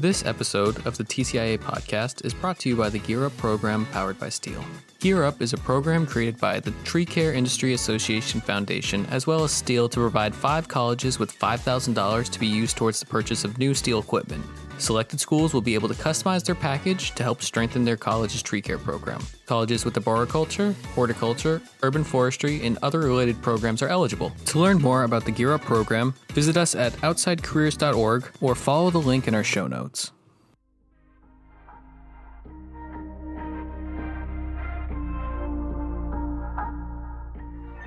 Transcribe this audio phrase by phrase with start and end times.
[0.00, 3.84] This episode of the TCIA podcast is brought to you by the Gear Up program
[3.86, 4.64] powered by STIHL.
[5.00, 9.42] Gear Up is a program created by the Tree Care Industry Association Foundation as well
[9.42, 13.58] as STIHL to provide five colleges with $5,000 to be used towards the purchase of
[13.58, 14.44] new STIHL equipment.
[14.78, 18.62] Selected schools will be able to customize their package to help strengthen their college's tree
[18.62, 19.20] care program.
[19.46, 24.32] Colleges with arboriculture, horticulture, urban forestry, and other related programs are eligible.
[24.46, 28.98] To learn more about the Gear Up program, visit us at outsidecareers.org or follow the
[28.98, 30.12] link in our show notes.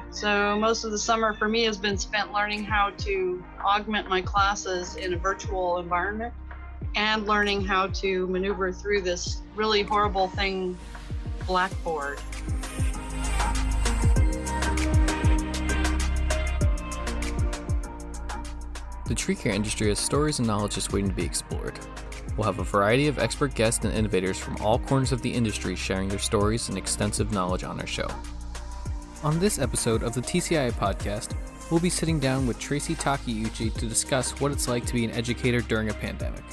[0.10, 4.22] So most of the summer for me has been spent learning how to augment my
[4.22, 6.34] classes in a virtual environment
[6.96, 10.78] and learning how to maneuver through this really horrible thing,
[11.48, 12.20] Blackboard.
[19.06, 21.78] The tree care industry has stories and knowledge just waiting to be explored.
[22.38, 25.76] We'll have a variety of expert guests and innovators from all corners of the industry
[25.76, 28.08] sharing their stories and extensive knowledge on our show.
[29.24, 31.36] On this episode of the TCI podcast,
[31.70, 35.12] we'll be sitting down with Tracy Takeuchi to discuss what it's like to be an
[35.12, 36.44] educator during a pandemic.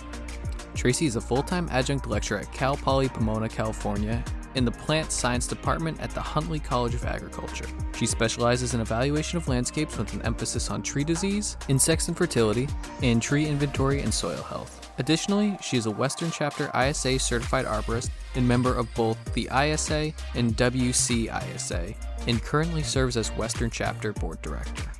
[0.78, 4.22] Tracy is a full time adjunct lecturer at Cal Poly Pomona, California,
[4.54, 7.66] in the Plant Science Department at the Huntley College of Agriculture.
[7.96, 12.68] She specializes in evaluation of landscapes with an emphasis on tree disease, insects and fertility,
[13.02, 14.88] and tree inventory and soil health.
[14.98, 20.12] Additionally, she is a Western Chapter ISA certified arborist and member of both the ISA
[20.36, 21.96] and WCISA,
[22.28, 24.92] and currently serves as Western Chapter Board Director.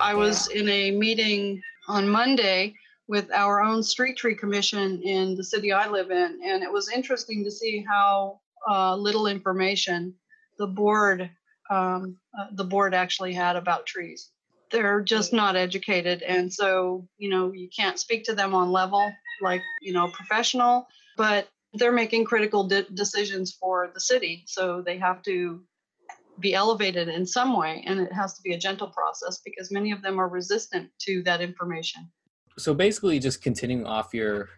[0.00, 2.74] I was in a meeting on Monday
[3.08, 6.90] with our own street tree commission in the city I live in, and it was
[6.90, 10.14] interesting to see how uh, little information
[10.58, 11.30] the board
[11.70, 14.30] um, uh, the board actually had about trees.
[14.70, 19.12] They're just not educated, and so you know you can't speak to them on level
[19.40, 24.98] like you know professional, but they're making critical de- decisions for the city, so they
[24.98, 25.62] have to
[26.40, 29.92] be elevated in some way and it has to be a gentle process because many
[29.92, 32.10] of them are resistant to that information.
[32.58, 34.48] So basically just continuing off your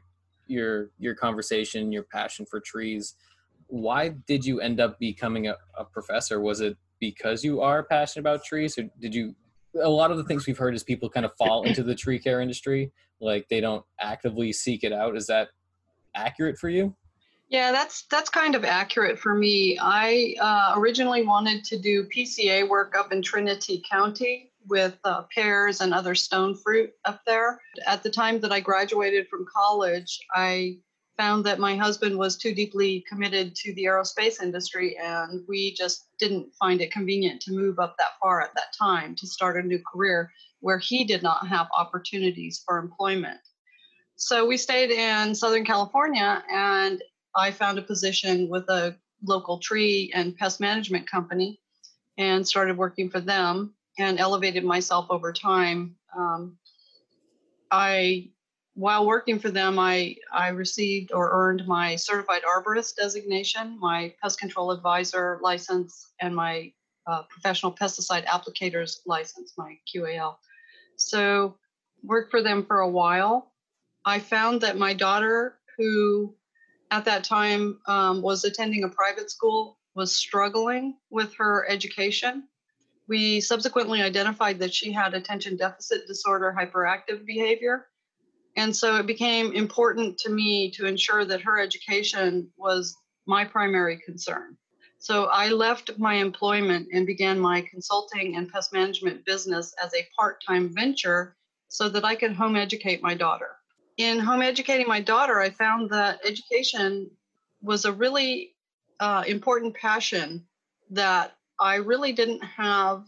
[0.47, 3.15] your your conversation your passion for trees
[3.71, 6.41] why did you end up becoming a, a professor?
[6.41, 9.35] Was it because you are passionate about trees or did you
[9.81, 12.19] a lot of the things we've heard is people kind of fall into the tree
[12.19, 15.17] care industry like they don't actively seek it out.
[15.17, 15.49] Is that
[16.17, 16.95] accurate for you
[17.50, 19.77] yeah, that's that's kind of accurate for me.
[19.81, 25.81] I uh, originally wanted to do PCA work up in Trinity County with uh, pears
[25.81, 27.61] and other stone fruit up there.
[27.87, 30.78] At the time that I graduated from college, I
[31.16, 36.06] found that my husband was too deeply committed to the aerospace industry, and we just
[36.21, 39.67] didn't find it convenient to move up that far at that time to start a
[39.67, 40.31] new career
[40.61, 43.41] where he did not have opportunities for employment.
[44.15, 47.03] So we stayed in Southern California, and
[47.35, 51.61] I found a position with a local tree and pest management company
[52.19, 55.97] and started working for them and elevated myself over time.
[56.17, 56.59] Um,
[57.71, 58.31] I,
[58.75, 64.39] while working for them, I, I received or earned my certified arborist designation, my pest
[64.39, 66.73] control advisor license, and my
[67.07, 70.37] uh, professional pesticide applicators license, my QAL.
[70.97, 71.57] So,
[72.03, 73.53] worked for them for a while.
[74.05, 76.35] I found that my daughter, who
[76.91, 82.49] at that time um, was attending a private school, was struggling with her education.
[83.09, 87.87] We subsequently identified that she had attention deficit disorder hyperactive behavior.
[88.56, 92.97] And so it became important to me to ensure that her education was
[93.27, 94.56] my primary concern.
[94.99, 100.06] So I left my employment and began my consulting and pest management business as a
[100.19, 101.37] part time venture
[101.69, 103.59] so that I could home educate my daughter
[104.00, 107.11] in home educating my daughter, I found that education
[107.61, 108.55] was a really
[108.99, 110.47] uh, important passion
[110.91, 113.05] that I really didn't have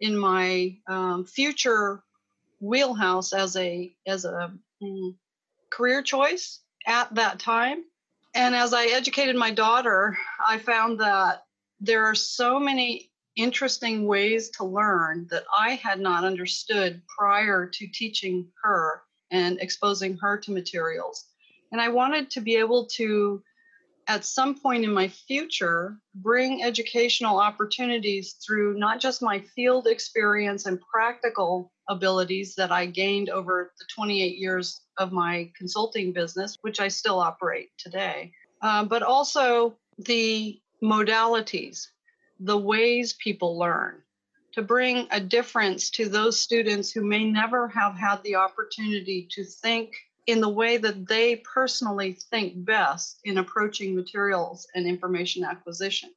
[0.00, 2.02] in my um, future
[2.60, 4.52] wheelhouse as a as a
[4.82, 5.16] um,
[5.70, 7.84] career choice at that time.
[8.34, 10.16] And as I educated my daughter,
[10.46, 11.44] I found that
[11.80, 17.86] there are so many interesting ways to learn that I had not understood prior to
[17.86, 21.24] teaching her and exposing her to materials.
[21.72, 23.42] And I wanted to be able to,
[24.06, 30.66] at some point in my future, bring educational opportunities through not just my field experience
[30.66, 36.80] and practical abilities that I gained over the 28 years of my consulting business, which
[36.80, 38.32] I still operate today,
[38.62, 41.88] uh, but also the modalities.
[42.40, 44.00] the ways people learn,
[44.52, 49.44] to bring a difference to those students who may never have had the opportunity to
[49.44, 49.94] think
[50.26, 56.10] in the way that they personally think best in approaching materials and information acquisition.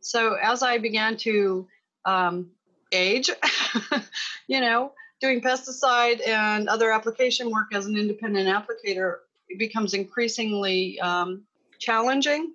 [0.00, 1.66] So as I began to
[2.04, 2.50] um,
[2.92, 3.30] age,
[4.46, 9.18] you know, doing pesticide and other application work as an independent applicator,
[9.58, 11.42] becomes increasingly um,
[11.78, 12.54] challenging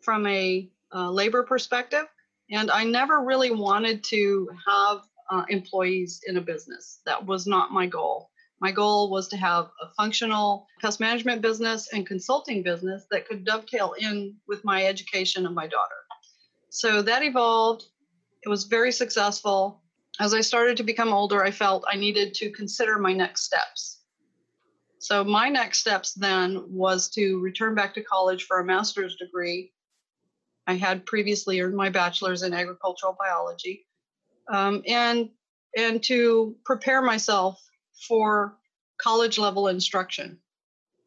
[0.00, 2.06] from a uh, labor perspective.
[2.50, 5.00] And I never really wanted to have
[5.30, 7.00] uh, employees in a business.
[7.06, 8.30] That was not my goal.
[8.60, 13.44] My goal was to have a functional pest management business and consulting business that could
[13.44, 16.06] dovetail in with my education of my daughter.
[16.70, 17.84] So that evolved.
[18.44, 19.82] It was very successful.
[20.20, 24.00] As I started to become older, I felt I needed to consider my next steps.
[24.98, 29.72] So my next steps then was to return back to college for a master's degree.
[30.66, 33.86] I had previously earned my bachelor's in agricultural biology,
[34.52, 35.30] um, and
[35.76, 37.62] and to prepare myself
[38.08, 38.56] for
[39.00, 40.38] college level instruction,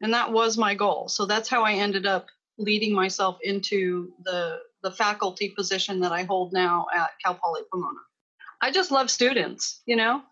[0.00, 1.08] and that was my goal.
[1.08, 2.26] So that's how I ended up
[2.58, 8.00] leading myself into the the faculty position that I hold now at Cal Poly Pomona.
[8.60, 10.22] I just love students, you know.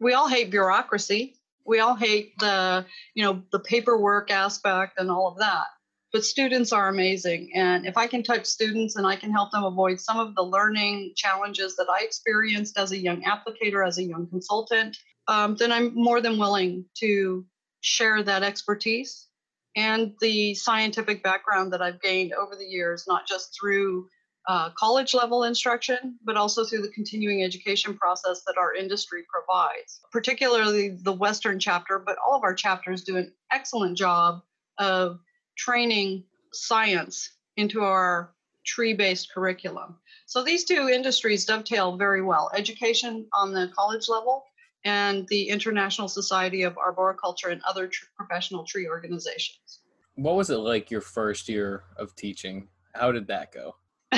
[0.00, 1.36] We all hate bureaucracy.
[1.64, 2.84] We all hate the,
[3.14, 5.66] you know, the paperwork aspect and all of that.
[6.14, 7.50] But students are amazing.
[7.56, 10.42] And if I can touch students and I can help them avoid some of the
[10.42, 14.96] learning challenges that I experienced as a young applicator, as a young consultant,
[15.26, 17.44] um, then I'm more than willing to
[17.80, 19.26] share that expertise
[19.74, 24.06] and the scientific background that I've gained over the years, not just through
[24.46, 30.00] uh, college level instruction, but also through the continuing education process that our industry provides,
[30.12, 34.42] particularly the Western chapter, but all of our chapters do an excellent job
[34.78, 35.18] of
[35.56, 38.34] training science into our
[38.64, 39.96] tree based curriculum.
[40.26, 44.44] So these two industries dovetail very well education on the college level
[44.84, 49.80] and the International Society of Arboriculture and other tr- professional tree organizations.
[50.16, 52.68] What was it like your first year of teaching?
[52.94, 53.76] How did that go?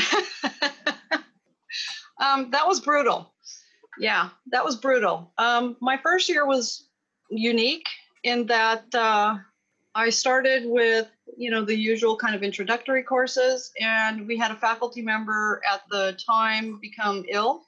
[2.20, 3.32] um, that was brutal.
[3.98, 5.32] Yeah, that was brutal.
[5.38, 6.88] Um, my first year was
[7.30, 7.88] unique
[8.24, 9.36] in that uh,
[9.94, 14.56] I started with you know the usual kind of introductory courses, and we had a
[14.56, 17.62] faculty member at the time become ill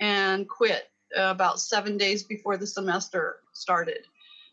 [0.00, 0.84] and quit
[1.16, 4.06] uh, about seven days before the semester started.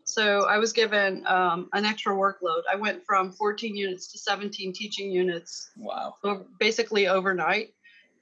[0.03, 2.63] So I was given um, an extra workload.
[2.71, 5.69] I went from 14 units to 17 teaching units.
[5.77, 6.15] Wow.
[6.59, 7.74] Basically overnight,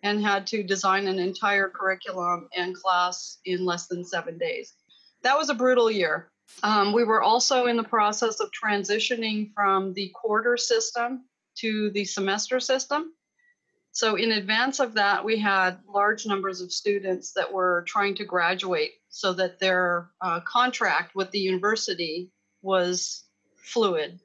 [0.04, 4.74] and had to design an entire curriculum and class in less than seven days.
[5.24, 6.32] That was a brutal year.
[6.64, 11.26] Um, we were also in the process of transitioning from the quarter system
[11.56, 13.14] to the semester system.
[13.92, 18.26] So, in advance of that, we had large numbers of students that were trying to
[18.26, 22.32] graduate so that their uh, contract with the university
[22.62, 23.24] was
[23.56, 24.20] fluid.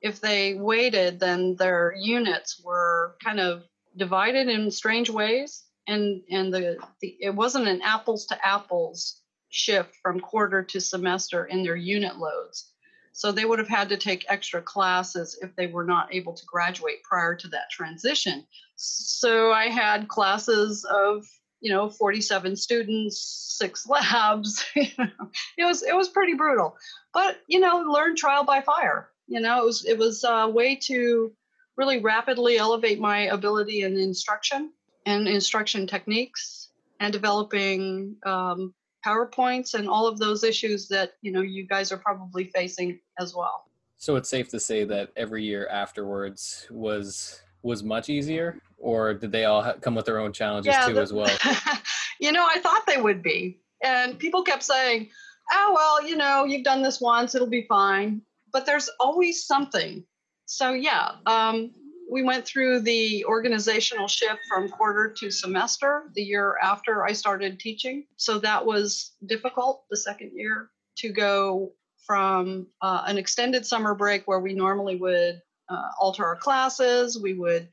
[0.00, 3.64] If they waited, then their units were kind of
[3.96, 9.96] divided in strange ways, and and the, the it wasn't an apples to apples shift
[10.02, 12.72] from quarter to semester in their unit loads.
[13.12, 16.46] So they would have had to take extra classes if they were not able to
[16.46, 18.46] graduate prior to that transition.
[18.76, 21.26] So I had classes of
[21.60, 26.76] you know 47 students six labs it was it was pretty brutal
[27.12, 30.76] but you know learn trial by fire you know it was it was a way
[30.76, 31.32] to
[31.76, 34.72] really rapidly elevate my ability in instruction
[35.06, 36.70] and instruction techniques
[37.00, 38.74] and developing um,
[39.04, 43.34] powerpoints and all of those issues that you know you guys are probably facing as
[43.34, 43.64] well.
[43.96, 49.32] So it's safe to say that every year afterwards was was much easier or did
[49.32, 51.30] they all come with their own challenges yeah, too the, as well?
[52.20, 53.60] You know i thought they would be.
[53.80, 55.08] And people kept saying
[55.52, 58.22] oh well you know you've done this once it'll be fine.
[58.52, 60.04] But there's always something.
[60.46, 61.70] So yeah um,
[62.10, 67.58] we went through the organizational shift from quarter to semester the year after i started
[67.60, 71.72] teaching so that was difficult the second year to go
[72.08, 77.20] from uh, an extended summer break where we normally would uh, alter our classes.
[77.20, 77.68] We would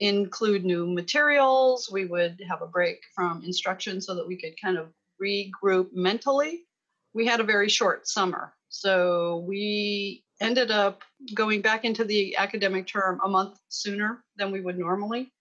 [0.00, 1.90] include new materials.
[1.92, 4.88] We would have a break from instruction so that we could kind of
[5.22, 6.64] regroup mentally.
[7.12, 8.54] We had a very short summer.
[8.70, 11.02] So we ended up
[11.34, 15.32] going back into the academic term a month sooner than we would normally.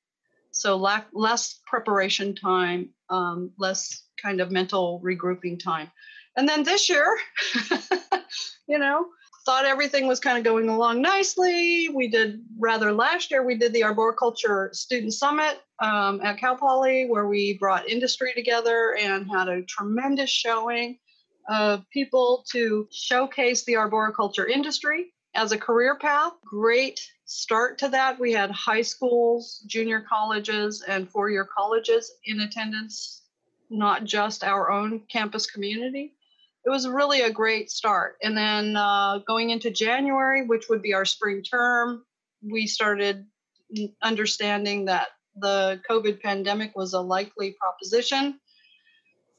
[0.51, 5.91] So lack, less preparation time, um, less kind of mental regrouping time.
[6.35, 7.17] And then this year,
[8.67, 9.07] you know,
[9.45, 11.89] thought everything was kind of going along nicely.
[11.89, 17.05] We did rather last year, we did the Arboriculture Student Summit um, at Cal Poly,
[17.07, 20.99] where we brought industry together and had a tremendous showing
[21.47, 26.33] of people to showcase the arboriculture industry as a career path.
[26.43, 28.19] Great start to that.
[28.19, 33.23] We had high schools, junior colleges, and four year colleges in attendance,
[33.69, 36.13] not just our own campus community.
[36.65, 38.17] It was really a great start.
[38.21, 42.03] And then uh, going into January, which would be our spring term,
[42.41, 43.25] we started
[44.01, 48.39] understanding that the COVID pandemic was a likely proposition.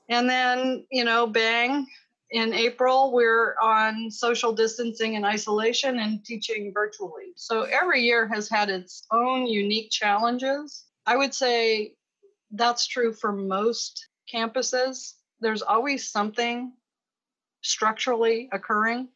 [0.09, 1.87] And then, you know, bang,
[2.31, 7.33] in April, we're on social distancing and isolation and teaching virtually.
[7.37, 10.85] So every year has had its own unique challenges.
[11.07, 11.95] I would say
[12.51, 15.15] that's true for most campuses.
[15.41, 16.73] There's always something
[17.63, 19.09] structurally occurring.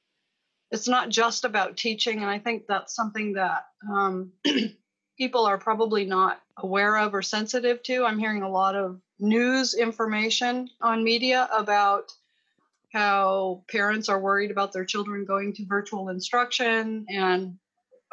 [0.70, 2.22] It's not just about teaching.
[2.22, 4.32] And I think that's something that um,
[5.16, 8.04] people are probably not aware of or sensitive to.
[8.04, 12.12] I'm hearing a lot of news information on media about
[12.92, 17.57] how parents are worried about their children going to virtual instruction and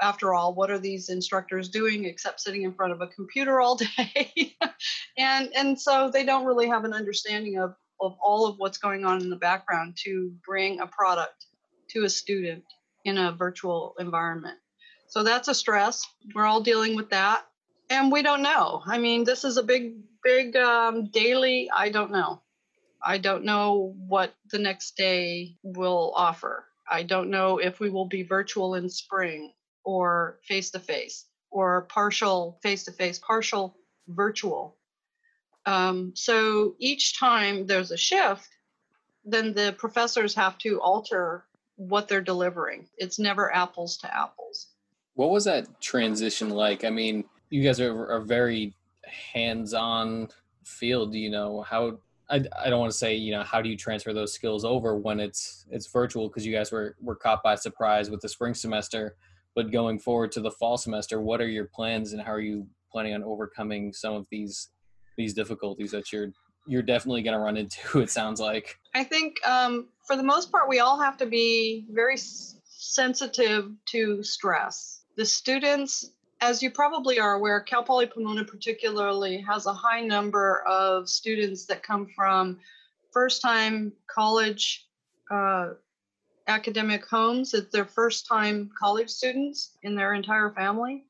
[0.01, 3.75] after all what are these instructors doing except sitting in front of a computer all
[3.97, 4.55] day
[5.17, 9.03] and and so they don't really have an understanding of of all of what's going
[9.03, 11.47] on in the background to bring a product
[11.89, 12.63] to a student
[13.03, 14.57] in a virtual environment
[15.09, 17.45] so that's a stress we're all dealing with that
[17.89, 22.11] and we don't know i mean this is a big big um, daily i don't
[22.11, 22.41] know
[23.01, 26.65] I don't know what the next day will offer.
[26.89, 31.83] I don't know if we will be virtual in spring or face to face or
[31.83, 34.75] partial face to face, partial virtual.
[35.65, 38.49] Um, so each time there's a shift,
[39.23, 42.89] then the professors have to alter what they're delivering.
[42.97, 44.67] It's never apples to apples.
[45.19, 46.85] What was that transition like?
[46.85, 48.73] I mean, you guys are, a very
[49.33, 50.29] hands on
[50.63, 51.13] field.
[51.13, 51.99] You know, how
[52.29, 54.95] I, I don't want to say you know how do you transfer those skills over
[54.95, 58.53] when it's it's virtual because you guys were were caught by surprise with the spring
[58.53, 59.17] semester
[59.55, 62.65] but going forward to the fall semester what are your plans and how are you
[62.89, 64.69] planning on overcoming some of these
[65.17, 66.31] these difficulties that you're
[66.65, 70.49] you're definitely going to run into it sounds like i think um, for the most
[70.49, 77.19] part we all have to be very sensitive to stress the students as you probably
[77.19, 82.57] are aware, Cal Poly Pomona particularly has a high number of students that come from
[83.11, 84.87] first time college
[85.29, 85.71] uh,
[86.47, 87.53] academic homes.
[87.53, 91.03] It's their first time college students in their entire family.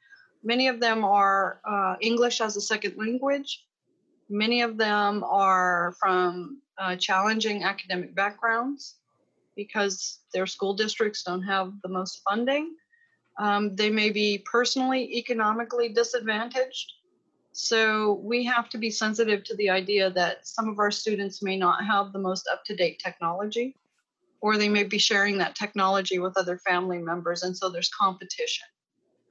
[0.44, 3.64] Many of them are uh, English as a second language.
[4.28, 8.96] Many of them are from uh, challenging academic backgrounds
[9.56, 12.74] because their school districts don't have the most funding.
[13.40, 16.92] Um, they may be personally, economically disadvantaged.
[17.54, 21.58] So we have to be sensitive to the idea that some of our students may
[21.58, 23.78] not have the most up to date technology,
[24.42, 27.44] or they may be sharing that technology with other family members.
[27.44, 28.68] And so there's competition.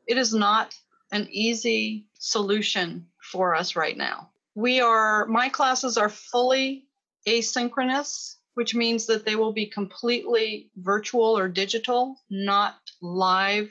[0.06, 0.74] It is not
[1.12, 4.30] an easy solution for us right now.
[4.54, 6.86] We are, my classes are fully
[7.26, 13.70] asynchronous, which means that they will be completely virtual or digital, not live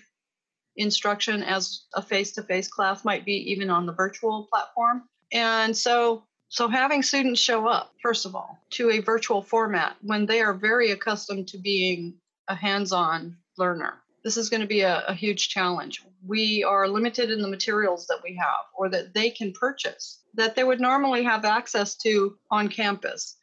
[0.78, 5.04] instruction as a face-to-face class might be even on the virtual platform.
[5.32, 10.26] And so so having students show up first of all to a virtual format when
[10.26, 12.14] they are very accustomed to being
[12.48, 16.04] a hands-on learner this is going to be a, a huge challenge.
[16.26, 20.54] We are limited in the materials that we have or that they can purchase that
[20.54, 23.38] they would normally have access to on campus.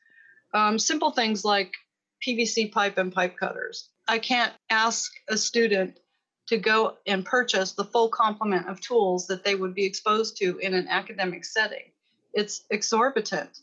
[0.53, 1.73] Um, simple things like
[2.23, 3.89] pvc pipe and pipe cutters.
[4.07, 5.99] I can't ask a student
[6.47, 10.59] to go and purchase the full complement of tools that they would be exposed to
[10.59, 11.91] in an academic setting.
[12.33, 13.61] It's exorbitant.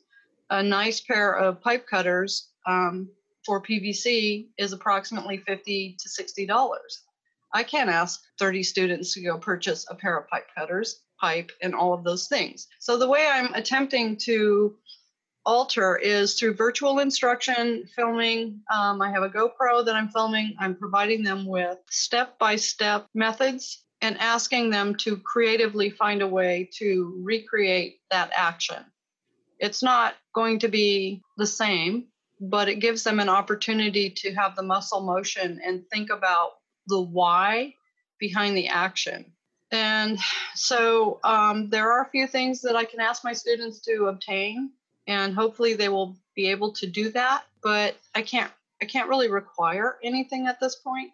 [0.50, 3.10] A nice pair of pipe cutters um,
[3.46, 7.02] for PVC is approximately 50 to 60 dollars.
[7.54, 11.76] I can't ask 30 students to go purchase a pair of pipe cutters, pipe, and
[11.76, 12.68] all of those things.
[12.80, 14.76] So the way I'm attempting to
[15.46, 18.62] alter is through virtual instruction filming.
[18.74, 20.56] Um, I have a GoPro that I'm filming.
[20.60, 26.28] I'm providing them with step by step methods and asking them to creatively find a
[26.28, 28.84] way to recreate that action.
[29.60, 32.08] It's not going to be the same,
[32.40, 36.54] but it gives them an opportunity to have the muscle motion and think about
[36.88, 37.76] the why
[38.20, 39.26] behind the action.
[39.72, 40.20] And
[40.56, 44.72] so um, there are a few things that I can ask my students to obtain
[45.08, 49.30] and hopefully they will be able to do that but i can't i can't really
[49.30, 51.12] require anything at this point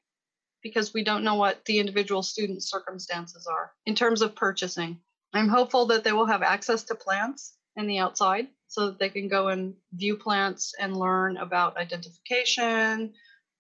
[0.63, 4.99] because we don't know what the individual student's circumstances are in terms of purchasing.
[5.33, 9.09] I'm hopeful that they will have access to plants in the outside so that they
[9.09, 13.13] can go and view plants and learn about identification,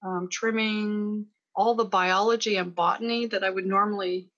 [0.03, 4.29] um, trimming, all the biology and botany that I would normally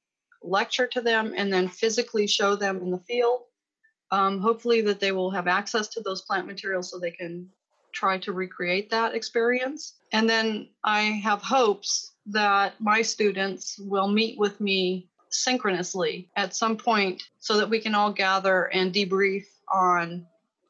[0.44, 3.42] lecture to them and then physically show them in the field.
[4.12, 7.48] Um, hopefully, that they will have access to those plant materials so they can
[7.92, 9.94] try to recreate that experience.
[10.12, 16.76] And then I have hopes that my students will meet with me synchronously at some
[16.76, 20.26] point so that we can all gather and debrief on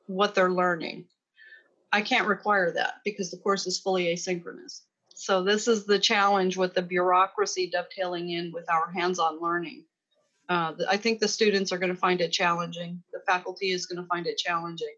[0.07, 1.05] what they're learning.
[1.91, 4.81] I can't require that because the course is fully asynchronous.
[5.15, 9.83] So, this is the challenge with the bureaucracy dovetailing in with our hands on learning.
[10.49, 13.01] Uh, I think the students are going to find it challenging.
[13.13, 14.95] The faculty is going to find it challenging,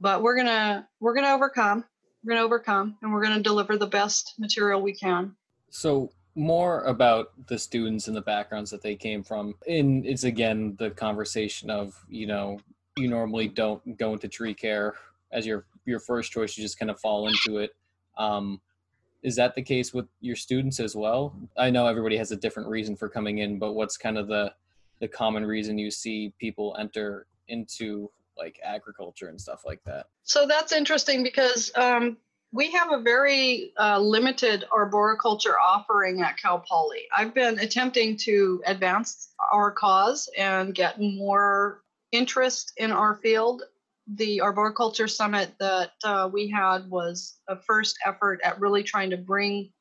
[0.00, 1.84] but we're gonna we're gonna overcome.
[2.24, 5.36] We're gonna overcome, and we're gonna deliver the best material we can.
[5.70, 9.54] So more about the students and the backgrounds that they came from.
[9.68, 12.58] And it's again the conversation of you know
[12.96, 14.94] you normally don't go into tree care
[15.30, 16.58] as your your first choice.
[16.58, 17.70] You just kind of fall into it.
[18.18, 18.60] Um,
[19.22, 21.36] is that the case with your students as well?
[21.56, 24.52] I know everybody has a different reason for coming in, but what's kind of the
[25.02, 30.06] the common reason you see people enter into like agriculture and stuff like that?
[30.22, 32.16] So that's interesting because um,
[32.52, 37.00] we have a very uh, limited arboriculture offering at Cal Poly.
[37.14, 41.82] I've been attempting to advance our cause and get more
[42.12, 43.64] interest in our field.
[44.06, 49.16] The arboriculture summit that uh, we had was a first effort at really trying to
[49.16, 49.72] bring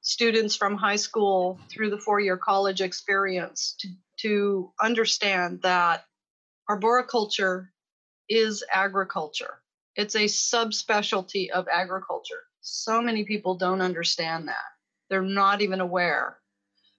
[0.00, 3.88] students from high school through the four year college experience to,
[4.22, 6.04] to understand that
[6.68, 7.72] arboriculture
[8.28, 9.62] is agriculture
[9.96, 12.42] it's a subspecialty of agriculture.
[12.60, 14.64] So many people don't understand that.
[15.10, 16.38] They're not even aware.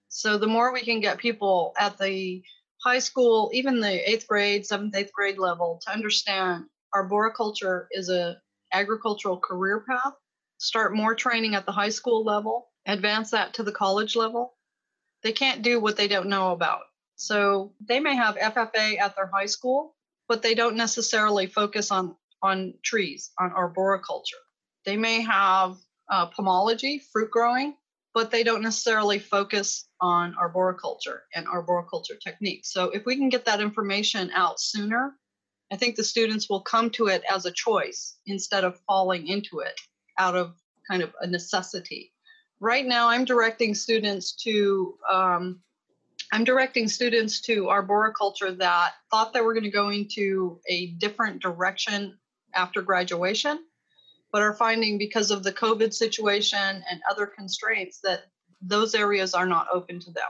[0.08, 2.42] So the more we can get people at the
[2.84, 8.36] high school, even the eighth grade, seventh, eighth grade level to understand arboriculture is a
[8.72, 10.12] agricultural career path,
[10.58, 14.54] start more training at the high school level, advance that to the college level.
[15.22, 16.82] They can't do what they don't know about.
[17.16, 19.94] So they may have FFA at their high school,
[20.28, 24.36] but they don't necessarily focus on on trees, on arboriculture.
[24.84, 25.76] They may have
[26.10, 27.74] uh, pomology, fruit growing,
[28.12, 32.70] but they don't necessarily focus on arboriculture and arboriculture techniques.
[32.70, 35.16] So if we can get that information out sooner,
[35.72, 39.60] I think the students will come to it as a choice instead of falling into
[39.60, 39.80] it
[40.18, 40.54] out of
[40.88, 42.12] kind of a necessity.
[42.60, 45.60] Right now, I'm directing students to um,
[46.32, 51.42] I'm directing students to arboriculture that thought they were going to go into a different
[51.42, 52.18] direction
[52.54, 53.58] after graduation,
[54.32, 58.24] but are finding because of the COVID situation and other constraints that
[58.60, 60.28] those areas are not open to them.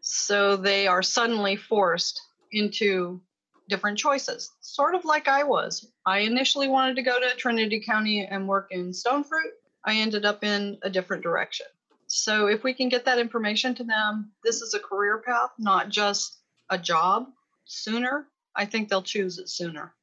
[0.00, 2.20] So they are suddenly forced
[2.52, 3.20] into
[3.68, 5.90] different choices, sort of like I was.
[6.04, 9.52] I initially wanted to go to Trinity County and work in stone fruit.
[9.84, 11.66] I ended up in a different direction.
[12.06, 15.88] So if we can get that information to them, this is a career path, not
[15.88, 16.38] just
[16.70, 17.26] a job
[17.64, 19.94] sooner, I think they'll choose it sooner.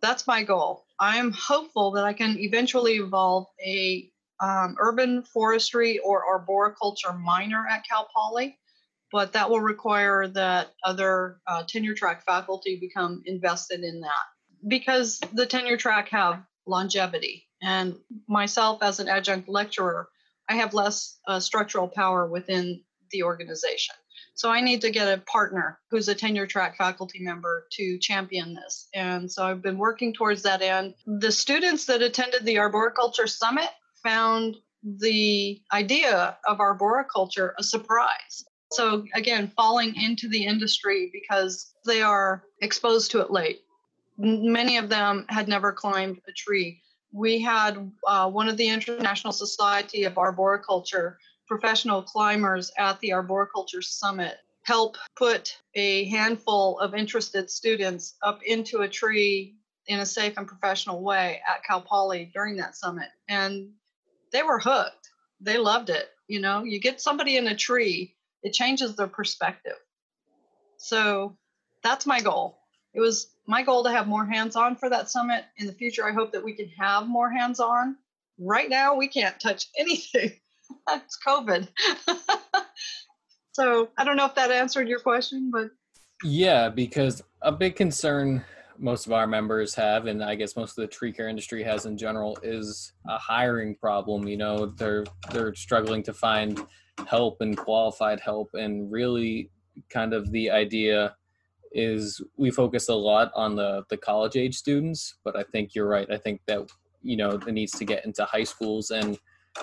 [0.00, 0.84] That's my goal.
[0.98, 7.86] I'm hopeful that I can eventually evolve a um, urban forestry or arboriculture minor at
[7.88, 8.58] Cal Poly,
[9.12, 14.26] but that will require that other uh, tenure track faculty become invested in that
[14.66, 17.46] because the tenure track have longevity.
[17.62, 17.96] And
[18.28, 20.08] myself, as an adjunct lecturer,
[20.52, 23.94] I have less uh, structural power within the organization.
[24.34, 28.52] So I need to get a partner who's a tenure track faculty member to champion
[28.52, 28.88] this.
[28.94, 30.92] And so I've been working towards that end.
[31.06, 33.70] The students that attended the Arboriculture Summit
[34.02, 38.44] found the idea of arboriculture a surprise.
[38.72, 43.62] So again, falling into the industry because they are exposed to it late.
[44.18, 46.82] Many of them had never climbed a tree.
[47.12, 53.82] We had uh, one of the International Society of Arboriculture professional climbers at the Arboriculture
[53.82, 60.34] Summit help put a handful of interested students up into a tree in a safe
[60.36, 63.08] and professional way at Cal Poly during that summit.
[63.28, 63.70] And
[64.32, 65.10] they were hooked.
[65.40, 66.08] They loved it.
[66.28, 69.76] You know, you get somebody in a tree, it changes their perspective.
[70.78, 71.36] So
[71.82, 72.61] that's my goal.
[72.94, 75.44] It was my goal to have more hands on for that summit.
[75.56, 77.96] In the future, I hope that we can have more hands on.
[78.38, 80.32] Right now, we can't touch anything.
[80.90, 81.68] it's COVID.
[83.52, 85.70] so I don't know if that answered your question, but
[86.24, 88.44] yeah, because a big concern
[88.78, 91.86] most of our members have, and I guess most of the tree care industry has
[91.86, 94.26] in general, is a hiring problem.
[94.26, 96.60] You know, they're they're struggling to find
[97.06, 99.50] help and qualified help, and really,
[99.88, 101.16] kind of the idea
[101.74, 105.88] is we focus a lot on the the college age students, but I think you're
[105.88, 106.10] right.
[106.10, 106.70] I think that
[107.02, 108.90] you know it needs to get into high schools.
[108.90, 109.18] And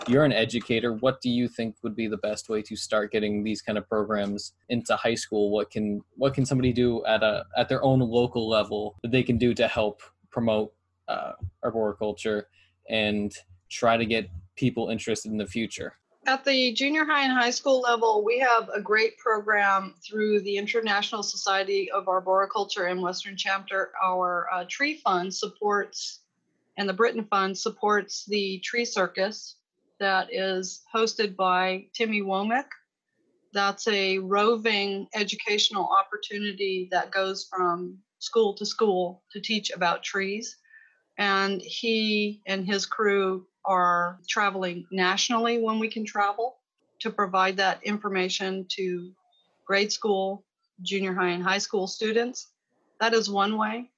[0.08, 0.94] you're an educator.
[0.94, 3.88] What do you think would be the best way to start getting these kind of
[3.90, 5.52] programs into high school?
[5.52, 9.24] What can what can somebody do at a at their own local level that they
[9.24, 10.74] can do to help promote
[11.08, 12.48] uh, arboriculture
[12.90, 13.34] and
[13.70, 15.94] try to get people interested in the future
[16.30, 20.58] at the junior high and high school level, we have a great program through the
[20.58, 23.92] International Society of Arboriculture and Western Chapter.
[24.04, 26.20] Our uh, tree fund supports,
[26.78, 29.56] and the Britton Fund supports the tree circus,
[30.00, 32.68] that is hosted by Timmy Womack.
[33.52, 40.58] That's a roving educational opportunity that goes from school to school to teach about trees.
[41.18, 46.58] And he and his crew are traveling nationally when we can travel
[47.00, 49.12] to provide that information to
[49.66, 50.44] grade school,
[50.82, 52.48] junior high, and high school students.
[53.00, 53.92] That is one way.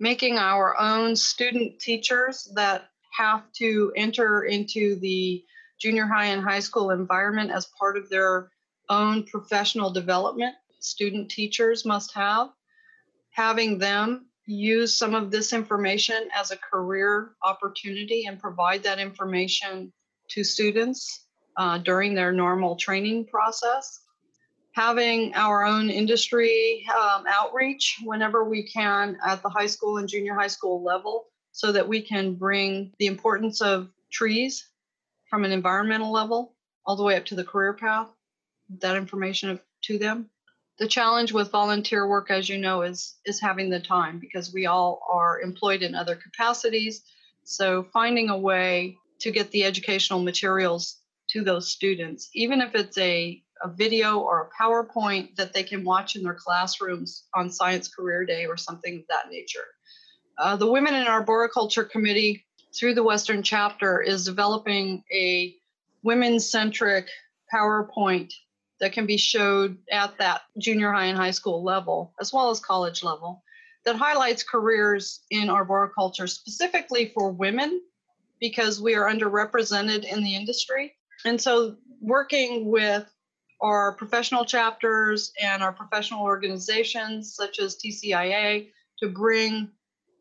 [0.00, 5.44] Making our own student teachers that have to enter into the
[5.78, 8.50] junior high and high school environment as part of their
[8.88, 10.56] own professional development.
[10.80, 12.50] Student teachers must have.
[13.30, 19.92] Having them use some of this information as a career opportunity and provide that information
[20.28, 21.26] to students
[21.56, 24.00] uh, during their normal training process.
[24.74, 30.34] Having our own industry um, outreach whenever we can at the high school and junior
[30.34, 34.66] high school level so that we can bring the importance of trees
[35.28, 36.54] from an environmental level
[36.86, 38.08] all the way up to the career path,
[38.80, 40.30] that information to them.
[40.78, 44.66] The challenge with volunteer work, as you know, is is having the time because we
[44.66, 47.02] all are employed in other capacities.
[47.44, 52.98] So finding a way to get the educational materials to those students, even if it's
[52.98, 57.88] a, a video or a PowerPoint that they can watch in their classrooms on Science
[57.88, 59.66] Career Day or something of that nature.
[60.38, 65.54] Uh, the Women in Arboriculture Committee through the Western chapter is developing a
[66.02, 67.08] women centric
[67.52, 68.32] PowerPoint
[68.82, 72.58] that can be showed at that junior high and high school level, as well as
[72.58, 73.44] college level,
[73.84, 77.80] that highlights careers in arboriculture specifically for women
[78.40, 80.92] because we are underrepresented in the industry.
[81.24, 83.06] And so, working with
[83.60, 88.68] our professional chapters and our professional organizations, such as TCIA,
[88.98, 89.70] to bring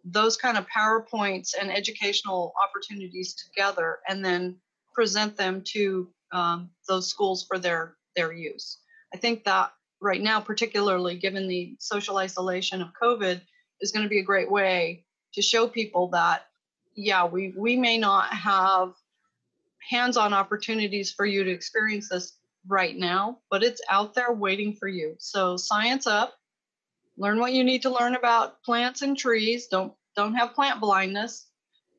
[0.05, 4.57] those kind of PowerPoints and educational opportunities together and then
[4.93, 8.77] present them to um, those schools for their, their use.
[9.13, 13.41] I think that right now, particularly given the social isolation of COVID,
[13.81, 16.45] is going to be a great way to show people that,
[16.95, 18.93] yeah, we, we may not have
[19.89, 22.33] hands on opportunities for you to experience this
[22.67, 25.15] right now, but it's out there waiting for you.
[25.19, 26.33] So, science up,
[27.17, 31.47] learn what you need to learn about plants and trees don't don't have plant blindness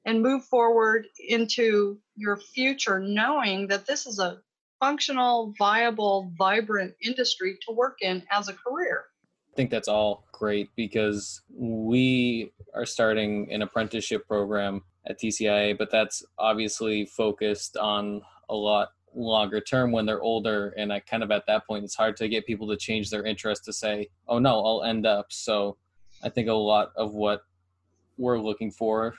[0.05, 4.41] and move forward into your future knowing that this is a
[4.83, 9.05] functional viable vibrant industry to work in as a career.
[9.53, 15.91] I think that's all great because we are starting an apprenticeship program at tcia but
[15.91, 20.75] that's obviously focused on a lot longer term when they're older.
[20.77, 23.25] And i kind of at that point it's hard to get people to change their
[23.25, 25.27] interest to say oh no i'll end up.
[25.31, 25.77] So
[26.25, 27.43] i think a lot of what
[28.19, 29.15] we're looking for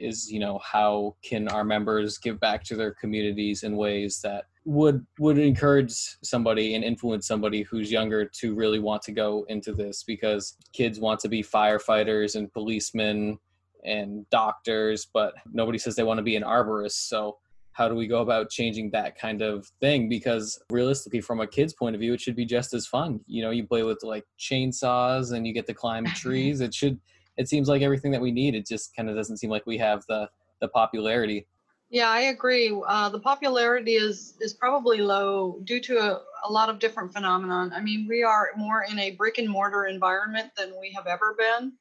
[0.00, 4.46] is you know how can our members give back to their communities in ways that
[4.64, 9.72] would would encourage somebody and influence somebody who's younger to really want to go into
[9.72, 13.38] this because kids want to be firefighters and policemen
[13.84, 17.08] and doctors but nobody says they want to be an arborist.
[17.08, 17.36] So
[17.72, 20.08] how do we go about changing that kind of thing?
[20.08, 23.20] Because realistically from a kid's point of view it should be just as fun.
[23.26, 26.62] You know you play with like chainsaws and you get to climb trees.
[26.62, 26.98] It should
[27.36, 29.76] it seems like everything that we need it just kind of doesn't seem like we
[29.76, 31.46] have the the popularity
[31.94, 32.74] yeah i agree.
[32.86, 37.72] Uh, the popularity is is probably low due to a, a lot of different phenomenon.
[37.72, 41.36] I mean we are more in a brick and mortar environment than we have ever
[41.38, 41.72] been.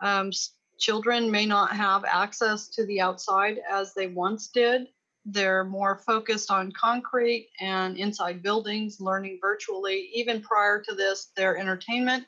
[0.00, 0.30] Um,
[0.78, 4.86] children may not have access to the outside as they once did.
[5.26, 10.08] They're more focused on concrete and inside buildings learning virtually.
[10.14, 12.24] Even prior to this their entertainment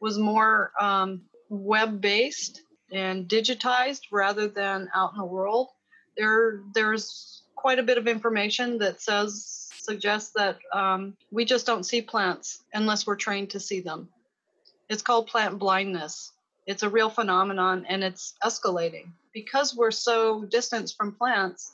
[0.00, 2.60] was more um, web based
[2.92, 5.68] and digitized rather than out in the world.
[6.16, 11.84] There, there's quite a bit of information that says suggests that um, we just don't
[11.84, 14.08] see plants unless we're trained to see them.
[14.88, 16.32] It's called plant blindness.
[16.66, 19.08] It's a real phenomenon and it's escalating.
[19.32, 21.72] Because we're so distant from plants,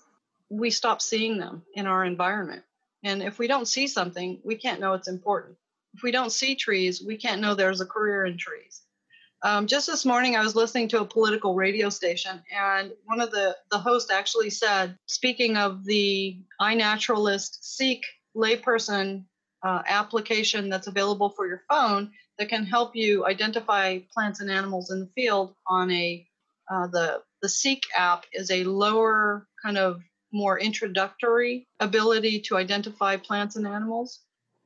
[0.49, 2.63] we stop seeing them in our environment.
[3.05, 5.57] And if we don't see something, we can't know it's important.
[5.95, 8.83] If we don't see trees, we can't know there's a career in trees.
[9.43, 13.31] Um, just this morning, I was listening to a political radio station, and one of
[13.31, 18.05] the the hosts actually said, speaking of the iNaturalist Seek
[18.37, 19.25] layperson
[19.63, 24.91] uh, application that's available for your phone that can help you identify plants and animals
[24.91, 26.27] in the field on a
[26.71, 33.17] uh, the the Seek app is a lower kind of more introductory ability to identify
[33.17, 34.21] plants and animals.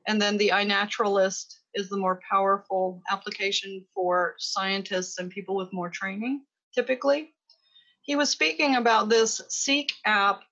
[0.06, 5.90] And then the iNaturalist is the more powerful application for scientists and people with more
[5.90, 6.42] training,
[6.74, 7.32] typically.
[8.02, 10.42] He was speaking about this Seek app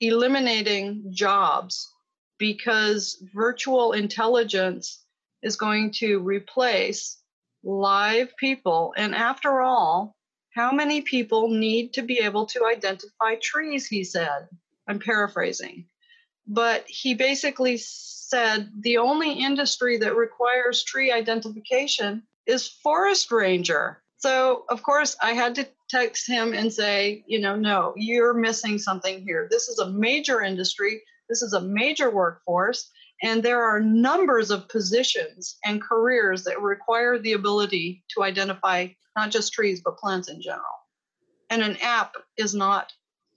[0.00, 1.90] eliminating jobs
[2.38, 5.04] because virtual intelligence
[5.42, 7.18] is going to replace
[7.62, 8.92] live people.
[8.96, 10.16] And after all,
[10.52, 13.86] how many people need to be able to identify trees?
[13.86, 14.48] He said.
[14.86, 15.86] I'm paraphrasing.
[16.46, 24.02] But he basically said the only industry that requires tree identification is forest ranger.
[24.18, 28.78] So, of course, I had to text him and say, you know, no, you're missing
[28.78, 29.48] something here.
[29.50, 32.90] This is a major industry, this is a major workforce,
[33.22, 39.30] and there are numbers of positions and careers that require the ability to identify not
[39.30, 40.64] just trees, but plants in general.
[41.50, 42.92] And an app is not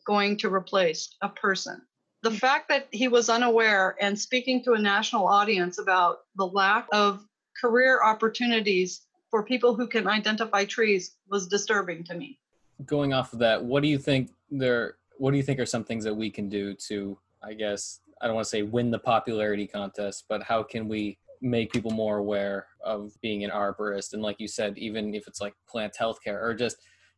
[0.05, 1.81] going to replace a person.
[2.23, 6.87] The fact that he was unaware and speaking to a national audience about the lack
[6.91, 7.25] of
[7.59, 12.39] career opportunities for people who can identify trees was disturbing to me.
[12.85, 15.83] Going off of that, what do you think there what do you think are some
[15.83, 18.99] things that we can do to I guess I don't want to say win the
[18.99, 24.23] popularity contest, but how can we make people more aware of being an arborist and
[24.23, 26.77] like you said even if it's like plant healthcare or just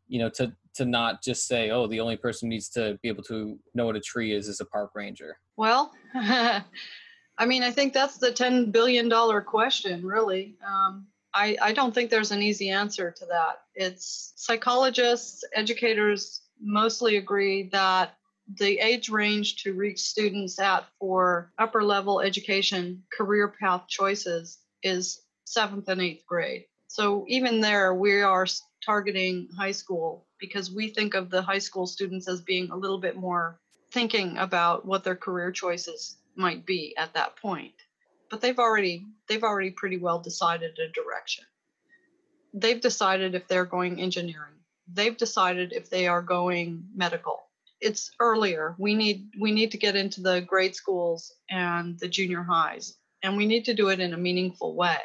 [0.09, 3.23] you know to to not just say oh the only person needs to be able
[3.23, 5.37] to know what a tree is is a park ranger.
[5.55, 10.57] Well i mean i think that's the 10 billion dollar question really.
[10.65, 13.61] Um, I, I don't think there's an easy answer to that.
[13.75, 18.15] It's psychologists educators mostly agree that
[18.57, 25.21] the age range to reach students at for upper level education career path choices is
[25.45, 26.65] seventh and eighth grade.
[26.87, 28.47] So even there, we are
[28.83, 32.99] targeting high school because we think of the high school students as being a little
[32.99, 33.59] bit more
[33.91, 37.73] thinking about what their career choices might be at that point.
[38.29, 41.45] But they've already they've already pretty well decided a direction.
[42.53, 44.53] They've decided if they're going engineering.
[44.91, 47.49] They've decided if they are going medical
[47.81, 48.75] it's earlier.
[48.77, 53.37] We need we need to get into the grade schools and the junior highs, and
[53.37, 54.99] we need to do it in a meaningful way.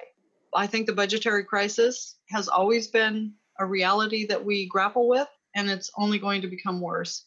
[0.54, 5.70] I think the budgetary crisis has always been a reality that we grapple with, and
[5.70, 7.24] it's only going to become worse.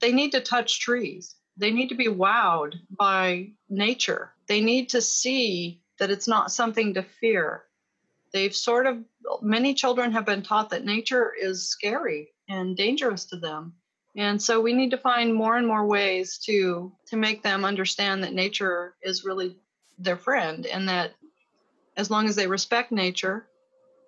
[0.00, 1.36] They need to touch trees.
[1.56, 4.32] They need to be wowed by nature.
[4.46, 7.64] They need to see that it's not something to fear.
[8.32, 8.98] They've sort of,
[9.42, 13.74] many children have been taught that nature is scary and dangerous to them
[14.16, 18.22] and so we need to find more and more ways to to make them understand
[18.22, 19.56] that nature is really
[19.98, 21.12] their friend and that
[21.96, 23.46] as long as they respect nature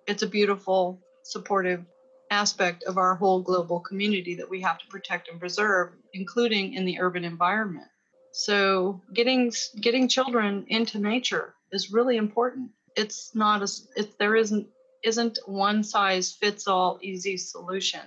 [0.07, 1.83] it's a beautiful supportive
[2.31, 6.85] aspect of our whole global community that we have to protect and preserve including in
[6.85, 7.87] the urban environment
[8.31, 14.67] so getting getting children into nature is really important it's not as if there isn't
[15.03, 18.01] isn't one size fits all easy solution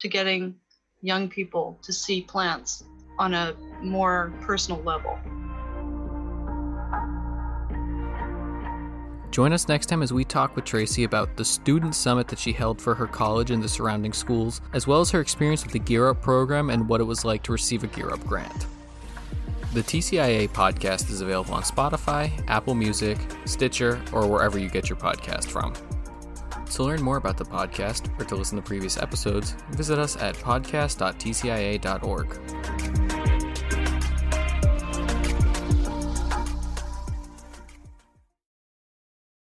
[0.00, 0.54] to getting
[1.00, 2.84] young people to see plants
[3.18, 5.18] on a more personal level.
[9.34, 12.52] Join us next time as we talk with Tracy about the student summit that she
[12.52, 15.80] held for her college and the surrounding schools, as well as her experience with the
[15.80, 18.68] Gear Up program and what it was like to receive a Gear Up grant.
[19.72, 24.98] The TCIA podcast is available on Spotify, Apple Music, Stitcher, or wherever you get your
[24.98, 25.74] podcast from.
[26.66, 30.36] To learn more about the podcast or to listen to previous episodes, visit us at
[30.36, 33.13] podcast.tcia.org.